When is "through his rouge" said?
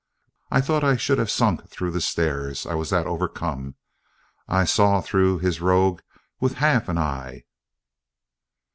4.99-6.01